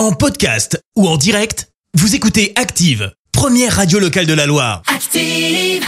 En 0.00 0.12
podcast 0.12 0.82
ou 0.96 1.06
en 1.06 1.18
direct, 1.18 1.68
vous 1.92 2.14
écoutez 2.14 2.54
Active, 2.56 3.12
première 3.32 3.76
radio 3.76 3.98
locale 3.98 4.24
de 4.24 4.32
la 4.32 4.46
Loire. 4.46 4.80
Active. 4.86 5.84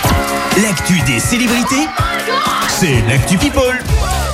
L'actu 0.62 1.00
des 1.06 1.18
célébrités, 1.18 1.86
c'est 2.68 3.00
l'actu 3.08 3.38
People. 3.38 3.82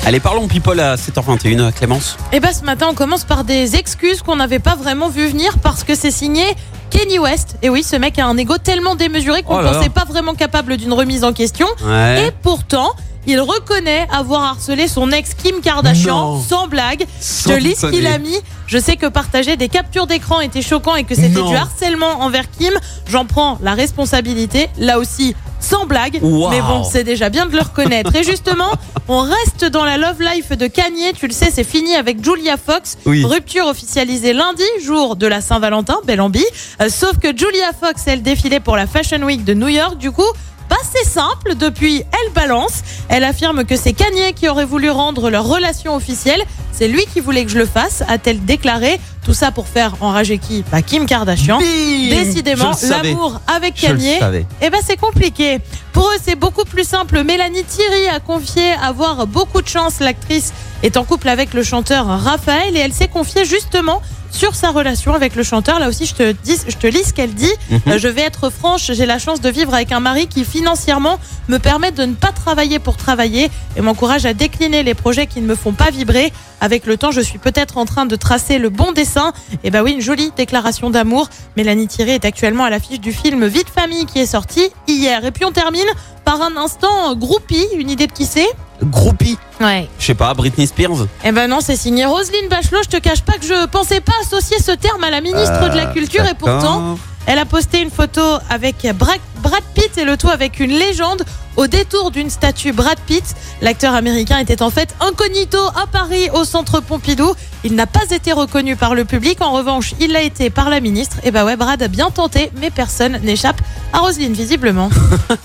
Allez, 0.04 0.18
parlons 0.18 0.48
people 0.48 0.80
à 0.80 0.96
7h21, 0.96 1.70
Clémence. 1.70 2.16
Et 2.32 2.40
bah 2.40 2.52
ce 2.52 2.64
matin, 2.64 2.88
on 2.90 2.94
commence 2.94 3.22
par 3.22 3.44
des 3.44 3.76
excuses 3.76 4.20
qu'on 4.22 4.34
n'avait 4.34 4.58
pas 4.58 4.74
vraiment 4.74 5.10
vu 5.10 5.28
venir 5.28 5.56
parce 5.62 5.84
que 5.84 5.94
c'est 5.94 6.10
signé 6.10 6.42
Kenny 6.90 7.20
West. 7.20 7.54
Et 7.62 7.68
oui, 7.68 7.84
ce 7.84 7.94
mec 7.94 8.18
a 8.18 8.26
un 8.26 8.36
ego 8.36 8.58
tellement 8.58 8.96
démesuré 8.96 9.44
qu'on 9.44 9.54
Oh 9.54 9.58
ne 9.58 9.62
là 9.62 9.70
là. 9.70 9.78
pensait 9.78 9.90
pas 9.90 10.06
vraiment 10.06 10.34
capable 10.34 10.76
d'une 10.76 10.92
remise 10.92 11.22
en 11.22 11.32
question. 11.32 11.68
Ouais. 11.86 12.26
Et 12.26 12.30
pourtant, 12.42 12.96
il 13.28 13.40
reconnaît 13.40 14.08
avoir 14.10 14.42
harcelé 14.42 14.88
son 14.88 15.12
ex 15.12 15.34
Kim 15.34 15.60
Kardashian 15.60 16.32
Non. 16.34 16.42
sans 16.42 16.66
blague. 16.66 17.04
Sans 17.20 17.52
Je 17.52 17.58
lis 17.58 17.76
ce 17.76 17.86
qu'il 17.86 18.06
a 18.06 18.18
mis. 18.18 18.36
Je 18.66 18.78
sais 18.78 18.96
que 18.96 19.06
partager 19.06 19.56
des 19.56 19.68
captures 19.68 20.06
d'écran 20.06 20.40
était 20.40 20.62
choquant 20.62 20.96
et 20.96 21.04
que 21.04 21.14
c'était 21.14 21.42
du 21.42 21.54
harcèlement 21.54 22.22
envers 22.22 22.50
Kim. 22.50 22.72
J'en 23.10 23.26
prends 23.26 23.58
la 23.62 23.74
responsabilité. 23.74 24.68
Là 24.78 24.98
aussi, 24.98 25.34
sans 25.60 25.84
blague. 25.86 26.18
Wow. 26.22 26.48
Mais 26.50 26.60
bon, 26.62 26.84
c'est 26.84 27.04
déjà 27.04 27.28
bien 27.28 27.46
de 27.46 27.52
le 27.54 27.60
reconnaître. 27.62 28.14
Et 28.16 28.24
justement, 28.24 28.70
on 29.08 29.20
reste 29.20 29.64
dans 29.66 29.84
la 29.84 29.98
love 29.98 30.20
life 30.22 30.50
de 30.52 30.66
Kanye. 30.66 31.12
Tu 31.14 31.26
le 31.26 31.32
sais, 31.32 31.50
c'est 31.52 31.64
fini 31.64 31.94
avec 31.96 32.24
Julia 32.24 32.56
Fox. 32.56 32.96
Oui. 33.06 33.24
Rupture 33.24 33.66
officialisée 33.66 34.32
lundi, 34.32 34.62
jour 34.82 35.16
de 35.16 35.26
la 35.26 35.40
Saint-Valentin, 35.42 35.98
belle 36.06 36.20
ambi. 36.22 36.44
Euh, 36.80 36.88
sauf 36.88 37.18
que 37.18 37.28
Julia 37.36 37.72
Fox, 37.78 38.02
elle 38.06 38.22
défilait 38.22 38.60
pour 38.60 38.76
la 38.76 38.86
Fashion 38.86 39.22
Week 39.22 39.44
de 39.44 39.52
New 39.54 39.68
York. 39.68 39.98
Du 39.98 40.10
coup, 40.12 40.22
pas 40.68 40.76
c'est 40.92 41.08
simple. 41.08 41.54
Depuis, 41.56 42.02
elle 42.12 42.32
balance. 42.34 42.82
Elle 43.08 43.24
affirme 43.24 43.64
que 43.64 43.76
c'est 43.76 43.92
Kanye 43.92 44.34
qui 44.34 44.48
aurait 44.48 44.64
voulu 44.64 44.90
rendre 44.90 45.30
leur 45.30 45.44
relation 45.44 45.94
officielle. 45.94 46.42
C'est 46.72 46.88
lui 46.88 47.04
qui 47.12 47.20
voulait 47.20 47.44
que 47.44 47.50
je 47.50 47.58
le 47.58 47.66
fasse, 47.66 48.02
a-t-elle 48.06 48.44
déclaré. 48.44 49.00
Tout 49.24 49.34
ça 49.34 49.50
pour 49.50 49.66
faire 49.66 49.94
enrager 50.00 50.38
qui? 50.38 50.64
Bah, 50.70 50.80
Kim 50.80 51.06
Kardashian. 51.06 51.58
Bim 51.58 51.64
Décidément, 52.10 52.72
l'amour 52.88 53.40
avec 53.46 53.74
Kanye, 53.74 54.18
eh 54.62 54.70
ben 54.70 54.80
c'est 54.86 54.96
compliqué. 54.96 55.58
Pour 55.92 56.04
eux, 56.04 56.18
c'est 56.22 56.36
beaucoup 56.36 56.64
plus 56.64 56.84
simple. 56.84 57.22
Mélanie 57.24 57.64
Thierry 57.64 58.08
a 58.08 58.20
confié 58.20 58.72
avoir 58.82 59.26
beaucoup 59.26 59.60
de 59.60 59.68
chance. 59.68 60.00
L'actrice 60.00 60.52
est 60.82 60.96
en 60.96 61.04
couple 61.04 61.28
avec 61.28 61.54
le 61.54 61.62
chanteur 61.62 62.06
Raphaël 62.06 62.76
et 62.76 62.80
elle 62.80 62.92
s'est 62.92 63.08
confiée 63.08 63.44
justement 63.44 64.00
sur 64.30 64.54
sa 64.54 64.70
relation 64.70 65.14
avec 65.14 65.34
le 65.34 65.42
chanteur. 65.42 65.78
Là 65.78 65.88
aussi, 65.88 66.06
je 66.06 66.14
te, 66.14 66.32
dis, 66.32 66.56
je 66.66 66.76
te 66.76 66.86
lis 66.86 67.04
ce 67.04 67.12
qu'elle 67.12 67.34
dit. 67.34 67.52
Mhm. 67.70 67.80
Euh, 67.88 67.98
je 67.98 68.08
vais 68.08 68.22
être 68.22 68.50
franche, 68.50 68.90
j'ai 68.92 69.06
la 69.06 69.18
chance 69.18 69.40
de 69.40 69.48
vivre 69.48 69.74
avec 69.74 69.92
un 69.92 70.00
mari 70.00 70.26
qui 70.26 70.44
financièrement 70.44 71.18
me 71.48 71.58
permet 71.58 71.92
de 71.92 72.04
ne 72.04 72.14
pas 72.14 72.32
travailler 72.32 72.78
pour 72.78 72.96
travailler 72.96 73.50
et 73.76 73.80
m'encourage 73.80 74.26
à 74.26 74.34
décliner 74.34 74.82
les 74.82 74.94
projets 74.94 75.26
qui 75.26 75.40
ne 75.40 75.46
me 75.46 75.54
font 75.54 75.72
pas 75.72 75.90
vibrer. 75.90 76.32
Avec 76.60 76.86
le 76.86 76.96
temps, 76.96 77.12
je 77.12 77.20
suis 77.20 77.38
peut-être 77.38 77.78
en 77.78 77.84
train 77.84 78.06
de 78.06 78.16
tracer 78.16 78.58
le 78.58 78.68
bon 78.68 78.92
dessin. 78.92 79.32
Et 79.62 79.70
bah 79.70 79.82
oui, 79.82 79.92
une 79.92 80.00
jolie 80.00 80.32
déclaration 80.36 80.90
d'amour. 80.90 81.28
Mélanie 81.56 81.86
Thierry 81.86 82.12
est 82.12 82.24
actuellement 82.24 82.64
à 82.64 82.70
l'affiche 82.70 83.00
du 83.00 83.12
film 83.12 83.46
Vie 83.46 83.64
de 83.64 83.70
famille 83.70 84.06
qui 84.06 84.18
est 84.18 84.26
sorti 84.26 84.68
hier. 84.86 85.24
Et 85.24 85.30
puis 85.30 85.44
on 85.44 85.52
termine 85.52 85.86
par 86.24 86.42
un 86.42 86.56
instant 86.56 87.14
groupie. 87.14 87.66
Une 87.76 87.90
idée 87.90 88.06
de 88.06 88.12
qui 88.12 88.26
c'est? 88.26 88.48
Groupie. 88.82 89.38
Ouais. 89.60 89.88
Je 89.98 90.06
sais 90.06 90.14
pas, 90.14 90.32
Britney 90.34 90.66
Spears. 90.66 91.06
Eh 91.24 91.32
ben 91.32 91.48
non, 91.48 91.58
c'est 91.60 91.76
signé 91.76 92.04
Roselyne 92.06 92.48
Bachelot. 92.48 92.82
Je 92.84 92.88
te 92.88 92.96
cache 92.98 93.22
pas 93.22 93.32
que 93.34 93.44
je 93.44 93.66
pensais 93.66 94.00
pas 94.00 94.12
associer 94.22 94.58
ce 94.60 94.72
terme 94.72 95.02
à 95.04 95.10
la 95.10 95.20
ministre 95.20 95.70
de 95.70 95.76
la 95.76 95.88
Euh, 95.88 95.92
Culture 95.92 96.24
et 96.26 96.34
pourtant, 96.34 96.96
elle 97.26 97.38
a 97.38 97.44
posté 97.44 97.80
une 97.80 97.90
photo 97.90 98.20
avec 98.48 98.86
Bra- 98.94 99.16
Brad 99.42 99.62
Pitt 99.74 99.98
et 99.98 100.04
le 100.04 100.16
tout 100.16 100.28
avec 100.30 100.60
une 100.60 100.70
légende 100.70 101.24
au 101.58 101.66
détour 101.66 102.10
d'une 102.10 102.30
statue 102.30 102.72
Brad 102.72 102.98
Pitt. 103.00 103.34
L'acteur 103.60 103.92
américain 103.92 104.38
était 104.38 104.62
en 104.62 104.70
fait 104.70 104.94
incognito 105.00 105.58
à 105.58 105.86
Paris 105.90 106.30
au 106.32 106.44
centre 106.44 106.80
Pompidou. 106.80 107.34
Il 107.64 107.74
n'a 107.74 107.86
pas 107.86 108.08
été 108.10 108.32
reconnu 108.32 108.76
par 108.76 108.94
le 108.94 109.04
public. 109.04 109.42
En 109.42 109.52
revanche, 109.52 109.94
il 110.00 110.12
l'a 110.12 110.22
été 110.22 110.48
par 110.50 110.70
la 110.70 110.80
ministre. 110.80 111.16
Et 111.24 111.32
bah 111.32 111.44
ouais, 111.44 111.56
Brad 111.56 111.82
a 111.82 111.88
bien 111.88 112.10
tenté, 112.10 112.52
mais 112.60 112.70
personne 112.70 113.18
n'échappe 113.24 113.60
à 113.92 113.98
Roselyne 113.98 114.32
visiblement. 114.32 114.88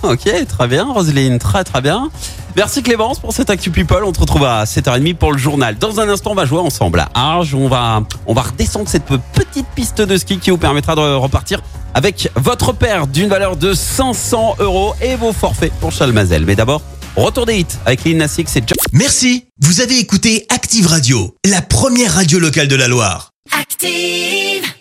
Ok, 0.04 0.30
très 0.48 0.68
bien, 0.68 0.86
Roselyne, 0.86 1.40
très 1.40 1.64
très 1.64 1.82
bien. 1.82 2.10
Merci 2.56 2.84
Clémence 2.84 3.20
pour 3.20 3.34
cette 3.34 3.50
Actu 3.50 3.72
People. 3.72 4.04
On 4.04 4.12
te 4.12 4.20
retrouve 4.20 4.44
à 4.44 4.66
7h30 4.66 5.16
pour 5.16 5.32
le 5.32 5.38
journal. 5.38 5.78
Dans 5.78 6.00
un 6.00 6.08
instant, 6.08 6.32
on 6.32 6.36
va 6.36 6.46
jouer 6.46 6.60
ensemble 6.60 7.00
à 7.00 7.10
Arges. 7.16 7.56
On 7.56 7.68
va, 7.68 8.04
on 8.28 8.34
va 8.34 8.42
redescendre 8.44 8.88
cette 8.88 9.06
petite 9.06 9.68
piste 9.74 10.02
de 10.02 10.18
ski 10.18 10.38
qui 10.38 10.52
vous 10.52 10.58
permettra 10.58 10.96
de 10.96 11.16
repartir 11.16 11.62
avec 11.94 12.30
votre 12.36 12.74
paire 12.74 13.08
d'une 13.08 13.30
valeur 13.30 13.56
de 13.56 13.74
500 13.74 14.56
euros 14.60 14.94
et 15.02 15.16
vos 15.16 15.34
forfaits 15.34 15.74
pour 15.80 15.92
Chalmazel. 15.92 16.46
Mais 16.46 16.56
d'abord, 16.56 16.82
retour 17.16 17.46
des 17.46 17.60
hits 17.60 17.66
avec 17.86 18.04
Lil 18.04 18.22
et 18.22 18.28
John. 18.28 18.78
Merci, 18.92 19.46
vous 19.62 19.82
avez 19.82 20.00
écouté 20.00 20.46
Active 20.50 20.88
Radio, 20.88 21.36
la 21.46 21.62
première 21.62 22.14
radio 22.14 22.40
locale 22.40 22.68
de 22.68 22.76
la 22.76 22.88
Loire. 22.88 23.32
Active. 23.60 24.73